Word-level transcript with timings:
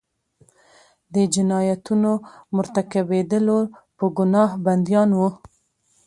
د 1.13 1.15
جنایتونو 1.33 2.11
مرتکبیدلو 2.55 3.57
په 3.97 4.05
ګناه 4.17 4.49
بندیان 4.65 5.09
وو. 5.17 5.29